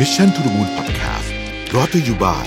[0.00, 1.28] Mission to the Moon Podcast
[1.74, 2.46] รอ t ธออยู่บ่าย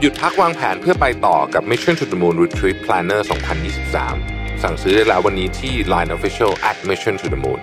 [0.00, 3.20] หยุดพักวางแผนเพื่อไปต่อกับ Mission to the Moon Retreat Planner
[3.90, 7.60] 2023 สั่งซื้อได้แล้ววันนี้ที่ Line Official at Mission to the Moon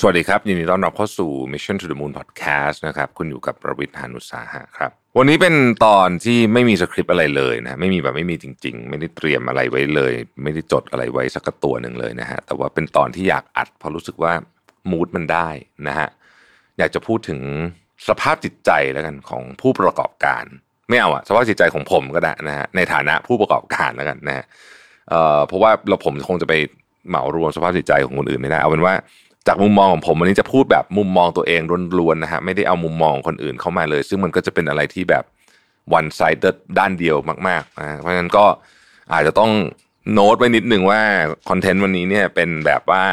[0.00, 5.54] สวัสดีครับ ยินดีต้อนรับเข้าสู่ Mission to the Moon Podcast นะครับ คุณอยู่กับประวิทยานุสาหะครับ วันนี้เป็น
[5.86, 10.12] ตอนที่ไม่มีสคริปต์อะไรเลยนะไม่มีแบบไม่มีจริง ๆ ไม่ได้เตรียมอะไรไว้เลย
[10.42, 14.32] ไม่ได้จดอะไรไว้สักตัวหนึ่งเลยนะฮะแต่ว่าเป็นตอนที่อยากอัดเพราะรู้สึกว่า
[14.90, 15.48] มูดมันได้
[15.88, 16.08] นะฮะ
[16.78, 17.40] อยากจะพูดถึง
[18.08, 20.44] สภาพจิตใจแล้วกันของผู้ประกอบการ
[20.88, 24.44] ไม่เอาอะสภาพจิตใจของผมก็ได้นะฮะในฐานะผู้ประกอบการแล้วกันนะฮะ
[25.10, 26.54] เอ่อเพราะว่าเราผมคงจะไป
[27.08, 28.94] เหมารวมสภาพจิตใจของคนอื่นไม่ได้เอาเป็นว่า
[29.46, 31.60] จากมุมมองของผมวันนี้จะพูดแบบมุมมองตัวเอง
[31.98, 35.24] ล้วนๆนะฮะไม่ได้เอามุมมองคนอื่นเข้ามาเลย ซึ่งมันก็จะเป็นอะไรที่แบบ
[35.98, 37.16] one sided ด้านเดียว
[37.48, 38.44] มากๆนะเพราะฉะนั้นก็
[39.12, 39.50] อาจจะต้อง
[40.12, 41.00] โน้ตไว้นิดหนึ่งว่า
[41.48, 43.04] คอนเทนต์วันนี้เนี่ยเป็นแบบว่า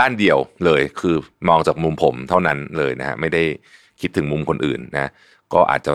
[0.00, 1.16] ด้านเดียวเลยคือ
[1.48, 3.42] มองจากมุมผมเท่านั้นเลยนะฮะไม่ได้
[4.00, 5.10] คิดถึงมุมคนอื่นนะ
[5.52, 5.92] ก็อาจจะ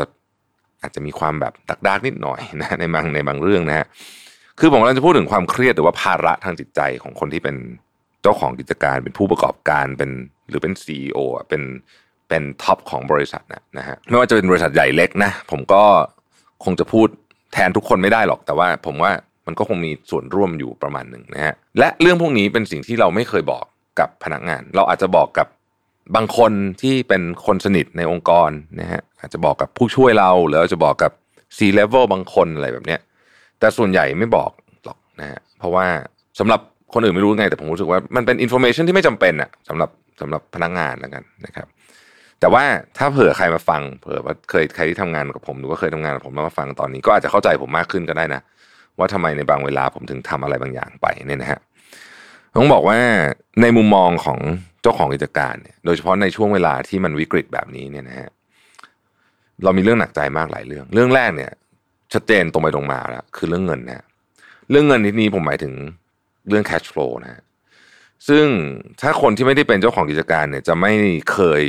[0.81, 3.85] อาจจะมีความแบบดักดักนิดหน่อยนะในบางในบางเรื่องนะฮะ
[4.59, 7.55] คือผมกำลังจะพูดถึงความเครียดหรือว่าภาระทางจิตใจของคนที่เป็น
[8.21, 10.11] เจ้าของกิจการเป็นผู้ประกอบการเป็น
[10.49, 11.61] หรือเป็นซีออะเป็น
[12.29, 15.83] เป็น top ของบริษัทนะนะฮะไม่ว่าจะเป็นบริษัทใหญ่เล็กนะผมก็
[16.63, 17.07] คงจะพูด
[17.53, 19.11] แทนทุกคนไม่ได้หรอก แต่ว่าผมว่า
[19.47, 23.65] มันก็คงมีส่วนร่วมอยู่ประมาณหนึ่งนะฮะและเรื่องพวกนี้เป็นสิ่งที่เราไม่เคยบอก
[23.99, 25.47] กับพนักงาน เราอาจจะบอกกับ
[26.15, 28.49] บางคนที่เป็นคนสนิทในองค์กร
[28.79, 31.11] นะฮะอาจจะบอกกับผู้ช่วยเราหรืออาจจะบอกกับ
[31.57, 33.01] C level บางคนอะไรแบบเนี้ย
[33.59, 34.51] แต่ส่วนใหญ่ไม่บอก
[34.85, 35.85] หรอกนะฮะเพราะว่า
[36.39, 36.61] สำหรับ
[36.93, 39.89] คนอื่นไม่รู้ไงแต่ผมรู้สึกว่ามันเป็น information ที่ไม่จำเป็นอะสำหรับ
[40.21, 41.67] สำหรับพนักงานแล้วกันนะครับ
[42.39, 42.63] แต่ว่า
[42.97, 48.41] ถ้าเผื่อใครมาฟังเผื่อว่าเคยใครที่ทำงานกับผมหรือว่าเคยทำงานกับผมแล้วมาฟังตอนนี้ ก็อาจจะเข้าใจผมมากขึ้นก็ได้นะ
[48.97, 51.59] ว่าทำไมในบางเวลาผมถึงทำอะไรบางอย่างไปเนี่ยนะฮะ
[52.55, 52.97] ต้องบอกว่า
[53.61, 54.39] ในมุมมองของ
[54.81, 58.29] เจ้าของกิจการเนี่ยโดยเฉพาะในช่วงเวลาที่มันวิกฤตแบบนี้เนี่ยนะฮะ
[59.63, 61.51] เรามีเรื่องหนักใจมากหลายเรื่อง เรื่องแรกเนี่ย
[62.13, 64.05] ชัดเจนตรงไปตรงมาแล้วคือเรื่องเงินนะ
[64.69, 65.73] เรื่องเงินที่นี้ผมหมายถึง
[66.49, 67.41] เรื่อง cash flow นะฮะ
[68.27, 68.45] ซึ่ง
[69.01, 70.93] ถ้าคนที่ไม่ได้เป็นเจ้าของกิจการเนี่ย จะไม่
[71.31, 71.63] เคย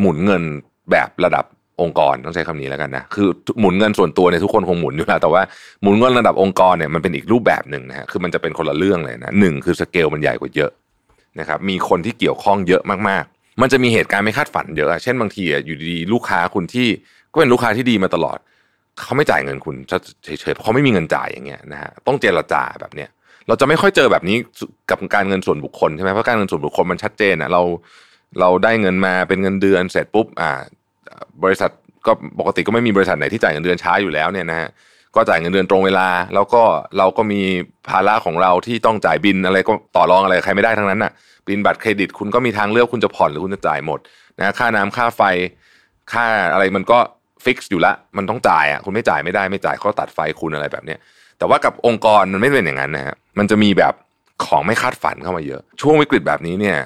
[0.00, 0.42] หมุนเงิน
[0.90, 1.44] แบบระดับ
[1.80, 3.28] องค์กรต้องใช้คำนี้แล้วกันนะคือ
[3.60, 5.42] หมุนเงินส่วนตัวเนี่ยทุกคนคงหมุนอยู่แล้วแต่ว่า
[5.82, 10.70] หมุนเงินระดับองค์กรเนี่ยมันเป็นอีกรูปแบบหนึ่งนะฮะคือมันจะเป็นคนละเรื่องเลยนะหนึ่งคือสเกลมันใหญ่กว่าเยอะ
[11.40, 16.88] นะครับมีคนที่เกี่ยวข้องเยอะมากๆ มันจะมีเหตุการณ์ไม่คาดฝันเยอะเช่นบางทีอยู่ดีๆลูกค้าคุณที่
[17.32, 18.38] ก็เป็นลูกค้าที่ดีมาตลอด
[19.00, 19.76] เขาไม่จ่ายเงินคุณ
[20.24, 23.10] เฉยๆเพราะเขาไม่มีเงินจ่ายอย่างเงี้ยนะฮะต้องเจรจาแบบเนี้ย
[23.48, 24.36] เราจะไม่ค่อยเจอแบบนี้
[24.90, 27.62] กับการเงินส่วนบุคคลใช่ไหมเพราะการเงินส่วนบุคคลมันชัดเจนอะเรา
[28.40, 30.50] เราได้เงินมาเป็นเงินเดือนเสร็จปุ๊บอ่า
[31.44, 31.70] บริษัท
[32.06, 34.68] ก็ปกติก็ไม่มีบริษัทไหนที่จ่ายเงินเดือนช้าอยู่แล้วเนี่ยนะฮะ
[35.14, 36.62] ก็จ่ายเงินเดือนตรงเวลา แล้วก็
[36.98, 37.40] เราก็มี
[37.88, 41.12] ภาระของเราที่ต้องจ่ายบินอะไรก็ต่อรองอะไรใครไม่ได้ทั้งนั้นน่ะ
[41.48, 43.98] บินบัตรเครดิตคุณก็มีทางเลือกคุณจะผ่อนหรือคุณจะจ่ายหมด
[44.38, 45.22] นะค่าน้ำค่าไฟ
[46.12, 46.98] ค่าอะไรมันก็
[47.44, 50.98] fix อยู่ละ มันต้องจ่ายอะคุณไม่จ่ายไม่ได้ไม่จ่ายเขาตัดไฟคุณอะไรแบบเนี้ย
[51.38, 53.94] แต่ว่ากับองค์กรมันไม่เป็นอย่างนั้นนะฮะมันจะมีแบบ
[54.44, 56.78] ของไม่คาดฝันเข้ามาเยอะ ช่วงวิกฤตแบบนี้เนี่ย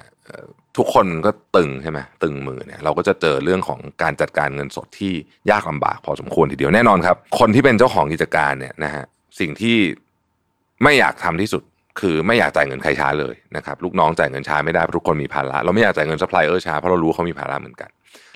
[0.77, 5.13] ทุกคนก็ตึงใช่ไหมตึงมือเนี่ยเราก็จะเจอเรื่องของการจัดการเงินสดที่
[5.51, 9.05] ยากลำบากพอสมควรทีเดียวแน่นอนครับ คนที่เป็นเจ้าของกิจการเนี่ยนะฮะ
[9.41, 9.77] สิ่งที่
[10.83, 11.63] ไม่อยากทำที่สุด
[12.01, 17.91] คือไม่อยากจ่ายเงินใครช้าเลยนะครับลูกน้องจ่ายเงินช้าไม่ได้เพราะทุกคนมีภาระเราไม่อยากจ่ายเงินซัพพลายเออร์ช้าเพราะเรารู้เขามีภาระเหมือนกัน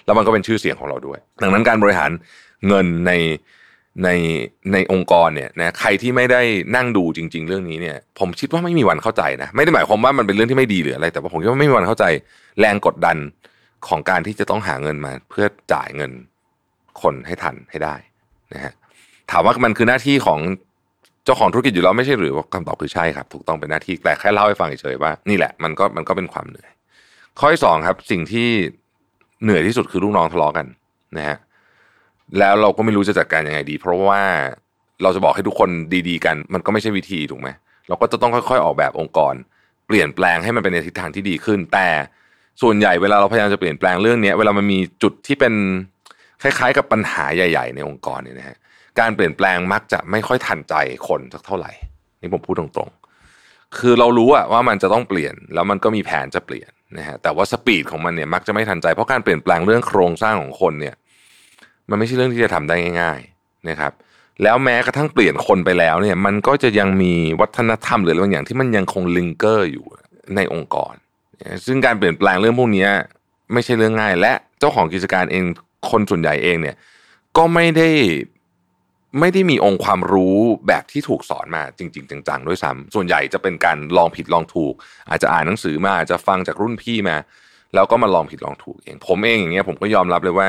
[0.04, 2.10] แล้วมันก็เป็นชื่อเสียงของเราด้วย ดังนั้นการบริหาร
[2.68, 3.12] เงินใน
[4.04, 4.08] ใน
[4.72, 6.40] ในองค์กรเนี่ยนะใครที่ไม่ได้
[6.76, 12.04] นั่งดูจริง ๆ เรื่องนี้เนี่ย ผมคิดว่าไม่มีวันเข้าใจนะไม่ได้หมายความว่ามันเป็นเรื่องที่ไม่ดีหรืออะไร แต่ว่าผมคิดว่าไม่มีวันเข้าใจ
[12.60, 13.16] แรงกดดัน
[13.88, 16.12] ของการที่จะต้องหาเงินมา เพื่อจ่ายเงิน
[17.02, 17.94] คนให้ทันให้ได้
[18.54, 18.72] นะฮะ
[19.30, 20.40] ถามว่ามันคือหน้าที่ของ
[21.24, 26.70] เจ้าของธุรกิจอยู่แล้วไม่ใช่หรือว่าคำตอบคือใช่ครับ ถูกต้องเป็นหน้าที่แต่แค่เล่าให้ฟังเฉยๆว่านี่แหละมันก็มันก็เป็นความเหนื่อย
[27.38, 28.48] ข้อที่สองครับ สิ่งที่
[29.42, 30.66] เหนื่อยที่สุดคือลูกน้องทะเลาะกัน
[31.16, 31.36] นะฮะ
[32.38, 34.22] แล้วเราก็ไม่รู้จะจัดการยังไงดี เพราะว่า
[35.02, 35.70] เราจะบอกให้ทุกคน
[36.08, 37.48] ดีๆ กัน มันก็ไม่ใช่วิธีถูกไหม
[37.88, 39.34] เราก็จะต้องค่อยๆออกแบบองค์กร
[39.86, 41.88] เปลี่ยนแปลงให้มันเป็นในทิศทางที่ดีขึ้น แต่
[42.62, 45.54] ส่วนใหญ่เวลาเราพยายามจะเปลี่ยนแปลงเรื่องนี้เวลามันมีจุดที่เป็น
[46.42, 48.56] คล้ายๆ กับปัญหาใหญ่ ๆ ในองค์กรเนี่ยนะฮะ
[49.00, 50.74] การเปลี่ยนแปลงมักจะไม่ค่อยทันใจ
[51.08, 51.72] คนสักเท่าไหร่
[52.20, 60.94] นี่ผมพูดตรงๆ คือเรารู้ว่ามันจะต้องเปลี่ยน แล้วมันก็มีแผนจะเปลี่ยนนะฮะแต่ว่าสปีดของมันเนี่ยมักจะไม่ทันใจเพราะการเปลี่ยนแปลงเรื่องโครงสร้างของคนเนี่ย
[61.90, 63.92] มันไม่ใช่เรื่องที่จะทำได้ง่ายๆนะครับ
[64.42, 69.86] แล้วแม้กระทั่งเปลี่ยนคนไปแล้วเนี่ย มันก็จะยังมีวัฒนธรรมหรือบางอย่างที่มันยังคงลิงเกอร์อยู่
[70.36, 70.94] ในองค์กร
[71.66, 72.88] ซึ่งการเปลี่ยนแปลงเรื่องพวกนี้
[73.52, 75.44] ไม่ใช่เรื่องง่าย และเจ้าของกิจการเอง
[75.90, 76.76] คนส่วนใหญ่เองเนี่ย
[77.36, 77.90] ก็ไม่ได้
[79.20, 80.36] ไม่ได้มีองค์ความรู้
[80.68, 84.74] แบบที่ถูกสอนมาจริง ๆ จังๆด้วยซ้ำส่วนใหญ่จะเป็นการลองผิดลองถูก
[85.08, 87.16] อาจจะอ่านหนังสือมาอาจจะฟังจากรุ่นพี่มา
[87.74, 90.48] แล้วก็มาลองผิดลองถูกเอง ผมเองอย่างเงี้ยผมก็ยอมรับเลยว่า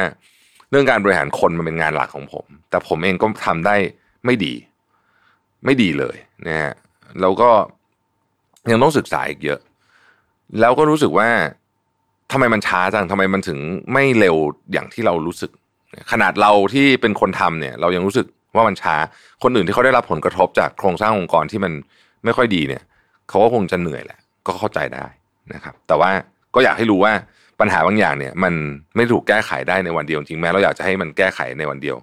[0.69, 3.75] เรื่องการบริหารคนมันเป็นงานหลักของผม แต่ผมเองก็ทำได้
[4.25, 4.53] ไม่ดี
[5.65, 6.17] ไม่ดีเลย
[6.47, 6.73] นะฮะ
[7.21, 7.49] แล้วก็
[8.71, 9.59] ยังต้องศึกษาอีกเยอะ
[10.59, 11.29] แล้วก็รู้สึกว่า
[12.31, 13.59] ทำไมมันช้าจังทำไมมันถึง
[13.93, 14.35] ไม่เร็ว
[14.71, 15.51] อย่างที่เรารู้สึก
[16.11, 18.25] ขนาดเราที่เป็นคนทำเนี่ย เรายังรู้สึก
[18.55, 18.95] ว่ามันช้า
[19.43, 21.73] คนอื่นที่เขาได้รับผลกระทบจากโครงสร้างองค์กรที่มัน
[22.23, 22.83] ไม่ค่อยดีเนี่ย
[23.29, 25.05] เขาก็คงจะเหนื่อยแหละ ก็เข้าใจได้
[25.53, 26.11] นะครับ แต่ว่า
[26.55, 27.13] ก็อยากให้รู้ว่า
[27.59, 28.53] ปัญหาบางอย่างเนี่ย มัน
[28.95, 31.97] ไม่ถูกแก้ไขได้ในวันเดียวจริงแม้เราอยากจะให้มันแก้ไขในวันเดียว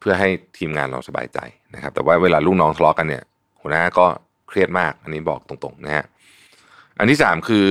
[0.00, 1.38] เพื่อให้ทีมงานเราสบายใจ
[1.74, 3.22] นะครับ แต่ว่าเวลาลูกน้องทะเลาะกันเนี่ย
[3.60, 4.06] หัวหน้าก็
[4.48, 6.04] เครียดมาก อันนี้บอกตรงๆนะฮะ
[6.98, 7.68] อันที่สามคือ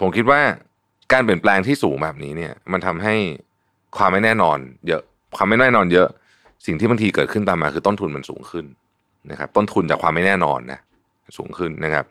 [0.00, 0.40] ผมคิดว่า
[1.12, 3.14] การเปลี่ยนแปลงที่สูงแบบนี้เนี่ย มันทำให้
[3.96, 4.58] ความไม่แน่นอน
[4.88, 5.02] เยอะ
[5.36, 6.08] ความไม่แน่นอนเยอะ
[6.66, 8.64] สิ่งที่บางทีเกิดขึ้นตามมาคือต้นทุนมันสูงขึ้น
[9.30, 10.80] นะครับ ต้นทุนจากความไม่แน่นอนนะ
[11.38, 12.04] สูงขึ้นนะครับ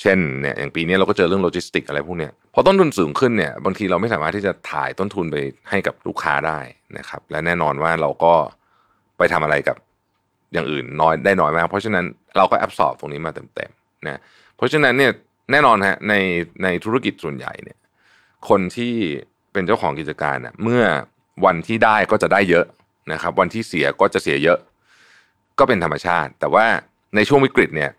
[0.00, 5.36] เช่นเนี่ยอย่างปีนี้เราก็เจอเรื่องโลจิสติกอะไรพวกเนี้ยพอต้นทุนสูงขึ้นเนี่ยบางทีเราไม่สามารถที่จะถ่ายต้นทุนไป
[5.70, 6.58] ให้กับลูกค้าได้
[6.98, 8.34] นะครับ และแน่นอนว่าเราก็
[9.18, 9.76] ไปทำอะไรกับ
[10.52, 12.04] อย่างอื่นน้อยได้น้อยมาก เพราะฉะนั้น
[12.36, 14.20] เราก็แอบสอบตรงนี้มาเต็มๆนะ
[14.56, 15.12] เพราะฉะนั้นเนี่ย
[15.50, 16.14] แน่นอนฮะใน
[16.62, 17.78] ในธุรกิจส่วนใหญ่เนี่ย
[18.48, 18.94] คนที่
[19.52, 20.82] เป็นเจ้าของกิจการเน่ยเมื่อ
[21.44, 22.66] วันที่ได้ก็จะได้เยอะ
[23.12, 24.58] นะครับ วันที่เสียก็จะเสียเยอะ
[25.58, 26.66] ก็เป็นธรรมชาติ แต่ว่า
[27.16, 27.90] ในช่วงวิกฤตเนี่ย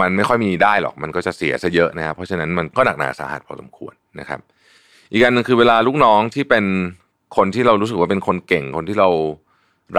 [0.00, 4.40] มันไม่ค่อยมีได้หรอกมันก็จะเสียซะเยอะนะครับเพราะฉะนั้นมันก็หนักหนาสาหัสพอสมควรนะครับ
[5.10, 6.64] อีกการหนึ่งคือเวลาลูกน้องที่เป็น
[7.36, 9.08] คนที่เรารู้สึกว่าเป็นคนเก่งคนที่เรา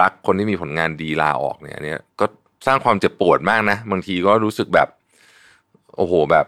[0.00, 2.26] รักคนที่มีผลงานดีลาออกเนี่ยเนี่ยก็
[2.66, 4.88] สร้างความเจ็บปวดมากนะบางทีก็รู้สึกแบบ
[5.96, 6.46] โอ้โหแบบ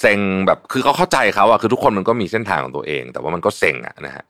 [0.00, 4.24] เซ็งแบบคือเขาเข้าใจเขาอะคือทุกคนมันก็มีเส้นทางของตัวเอง แต่ว่ามันก็เซ็งอะนะฮะ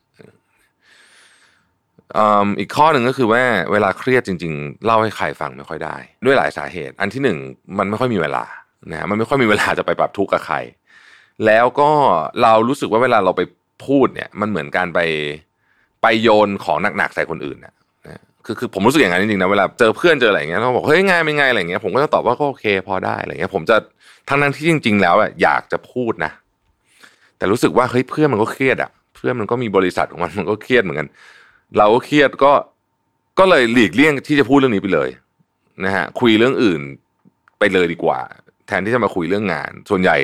[2.60, 3.42] อีกข้อหนึ่งก็คือว่า
[3.72, 7.38] เวลาเครียดจริง ๆ เล่าให้ใครฟังไม่ค่อยได้ ด้วยหลายสาเหตุ อันที่หนึ่ง
[7.78, 8.44] มันไม่ค่อยมีเวลา
[8.90, 10.56] นะฮะมันไม่ค่อยมีเวลาจะไปปรับทุกข์กับใคร
[11.46, 11.90] แล้วก็
[12.42, 13.42] เรารู้สึกว่าเวลาเราไป
[13.86, 15.00] พูดเนี่ยมันเหมือนการไป
[16.02, 17.74] ไปโยนของหนักๆใส่คนอื่นนะ
[18.44, 23.76] คือคือผมรู้สึกอย่างนั้นจริงๆนะเวลาเจอเพื่อนเจออะไรอย่างเงี้ยเขาบอกเฮ้ยไงเป็นไงอะไรเงี้ยผมก็จะตอบว่าก็โอเคพอได้อะไรเงี้ยผมจะ
[24.28, 26.30] ทั้งนั้นที่จริง ๆ แล้วอะอยากจะพูดนะ
[27.36, 31.08] แต่รู้สึกว่าเฮ้ยเพื่อนมันก็เครียดอะเพื่อนมันก็มีบริษัทของมันมันก็เครียดเหมือนกัน
[31.78, 32.52] เราก็เครียดก็
[33.38, 35.08] ก็เลยหลีกเลี่ยงที่จะพูดเรื่องนี้ไปเลย
[35.84, 36.80] นะฮะคุยเรื่องอื่น
[37.58, 38.20] ไปเลยดีกว่า
[38.66, 40.16] แทนที่จะมาคุยเรื่องงาน ส่วนใหญ่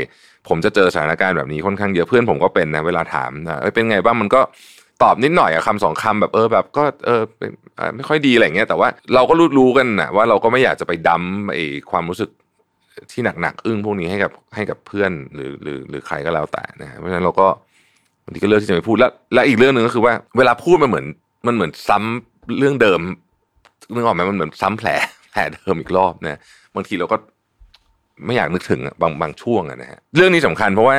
[0.49, 4.41] ผมจะเจอสถานการณ์แบบนี้ค่อนข้างเยอะเพื่อนผมก็เป็นนะเวลาถามนะเป็นไงบ้างมันก็
[5.03, 7.23] ตอบนิดหน่อยอะคำสองคำแบบเออแบบก็เออ
[7.97, 11.23] ไม่ค่อยดีอะไรเงี้ยแต่ว่าเราก็รู้รู้กันนะว่าเราก็ไม่อยากจะไปดั้ม
[11.55, 11.59] ไอ
[11.91, 12.31] ความรู้สึก
[13.13, 17.47] ที่หนักๆอึ้งพวกนี้ให้กับให้กับเพื่อนหรือหรือหรือใครก็แล้วแต่นะเพราะฉะนั้นเราก็
[18.25, 21.07] บางทีก็เลือกที่จะไม่พูดแล้วและอีกเรื่องหนึ่งก็คือว่า เวลาพูดมันเหมือน
[21.47, 23.01] มันเหมือนซ้ำเรื่องเดิม
[23.95, 24.89] นึกออกไหมมันเหมือนซ้ำแผล
[25.33, 26.39] แผลเดิมอีกรอบนะ
[26.75, 27.17] บางทีเราก็
[28.27, 30.99] ไม่อยากนึกถึงบางบางช่วงนะฮะเรื่องนี้สำคัญเพราะว่า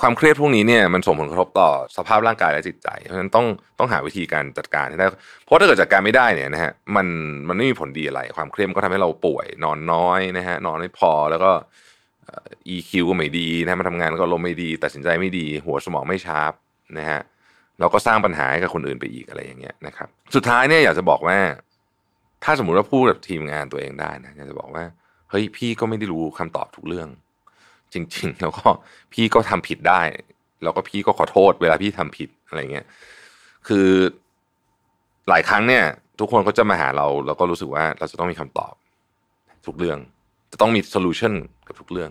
[0.00, 3.46] ความเครียดพวกนี้เนี่ยมันส่งผลกระทบต่อสภาพร่างกายและจิตใจ เพราะฉะนั้นต้อง
[3.78, 5.06] ต้องหาวิธีการจัดการให้ได้
[5.44, 7.06] เพราะถ้าเกิดจัดการไม่ได้เนี่ยนะฮะมัน
[7.48, 11.50] มันไม่มีผลดีอะไร ความเครียดก็ทำให้เราป่วย นอนน้อยนะฮะนอนไม่พอแล้วก็
[12.74, 16.52] EQ ก็ไม่ดีนะมาทำงานก็ลมไม่ดี ตัดสินใจไม่ดี หัวสมองไม่ชาร์ป
[16.98, 17.20] นะฮะ
[17.80, 21.38] เราก็สร้างปัญหาให้กับคนอื่นไปอีกอะไรอย่างเงี้ยนะครับ สุดท้ายเนี่ยอยากจะบอกว่า
[22.44, 24.84] ถ้าสมมุติว่าพูดกับทีมงานตัวเองได้นะอยากจะบอกว่า
[25.30, 27.08] เฮ้ยพี่ก็ไม่ได้รู้คำตอบทุกเรื่อง
[27.94, 28.66] จริง ๆ แล้วก็
[29.12, 30.00] พี่ก็ทำผิดได้
[30.62, 32.86] แล้วก็พี่ก็ขอโทษ เวลาพี่ทำผิดอะไรเงี้ย
[33.66, 33.86] คือ
[35.28, 35.84] หลายครั้งเนี่ย
[36.20, 38.74] ทุกคนก็จะมาหาเรา แล้วก็รู้สึกว่าเราจะต้องมีคำตอบ
[39.66, 39.98] ทุกเรื่อง
[40.52, 41.34] จะต้องมีโซลูชัน
[41.66, 42.10] กับทุกเรื่อง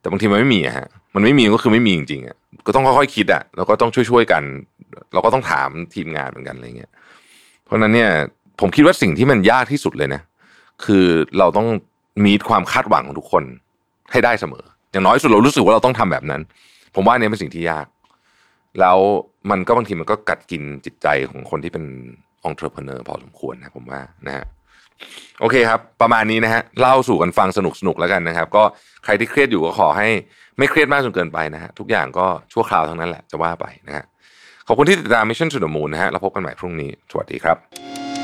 [0.00, 2.36] แต่บางทีมันไม่มีอะฮะมันไม่มีก็คือไม่มีจริงๆอะ
[2.68, 4.42] ก็ต้องค่อยๆคิดอะแล้วก็ต้องช่วยๆกัน
[5.12, 6.92] เราก็ต้องถามทีมงานเหมือนกันอะไรเงี้ย
[7.64, 8.10] เพราะนั้นเนี่ย
[8.60, 10.22] ผมคิดว่าสิ่งที่มันยากที่สุดเลยนะ
[10.84, 11.04] คือ
[11.38, 11.68] เราต้อง
[12.26, 13.44] มีความคาดหวังของทุกคน
[14.12, 16.40] ให้ได้เสมอ อย่างน้อยสุดเรารู้สึกว่าเราต้องทำแบบนั้น
[16.94, 17.86] ผมว่าเนี่ยเป็นสิ่งที่ยาก
[18.80, 18.98] แล้ว
[19.50, 21.84] มันก็บางทีมันก็กัดกินจิตใจของคนที่เป็น
[22.44, 24.44] องค์ประกอบพอสมควรนะผมว่านะฮะ
[25.40, 28.64] โอเคครับ ประมาณนี้นะฮะเล่าสู่กันฟังสนุกสนุกแล้วกันนะครับ ก็
[29.04, 30.08] ใครที่เครียดอยู่ก็ขอให้
[30.58, 34.04] ไม่เครียดมากจนเกินไปนะฮะทุกอย่างก็ชั่วคราวทั้งนั้นแหละจะว่าไปนะฮะ
[34.66, 37.56] ขอบคุณที่ติดตาม Mission to the Moon นะฮะเราพบกันใหม่พรุ่งนี้ สวัสดีครับ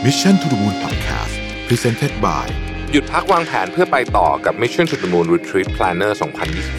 [0.04, 1.34] Mission to the Moon Podcast
[1.68, 2.46] Presented by
[2.92, 6.12] หยุดพักวางแผนเพื่อไปต่อกับ Mission to the Moon Retreat Planner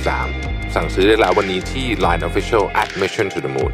[0.03, 3.73] 2023 สั่งซื้อได้แล้ววันนี้ที่ Line Official at Mission to the Moon